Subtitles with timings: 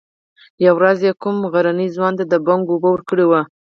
[0.65, 3.41] يوه ورځ يې کوم غرني ځوان ته د بنګو اوبه ورکړې وې.